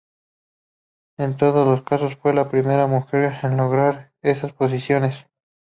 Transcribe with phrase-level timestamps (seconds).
[1.19, 5.13] En todos los casos fue la primera mujer en lograr estas posiciones.